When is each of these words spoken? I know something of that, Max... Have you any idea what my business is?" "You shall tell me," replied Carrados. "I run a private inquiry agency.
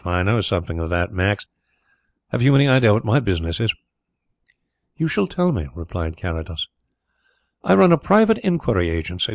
I 0.05 0.23
know 0.23 0.41
something 0.41 0.79
of 0.79 0.89
that, 0.89 1.13
Max... 1.13 1.45
Have 2.29 2.41
you 2.41 2.55
any 2.55 2.67
idea 2.67 2.91
what 2.91 3.05
my 3.05 3.19
business 3.19 3.59
is?" 3.59 3.71
"You 4.97 5.07
shall 5.07 5.27
tell 5.27 5.51
me," 5.51 5.67
replied 5.75 6.17
Carrados. 6.17 6.67
"I 7.63 7.75
run 7.75 7.91
a 7.91 7.99
private 7.99 8.39
inquiry 8.39 8.89
agency. 8.89 9.29